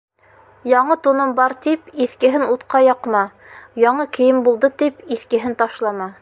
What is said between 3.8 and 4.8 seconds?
Яңы кейем булды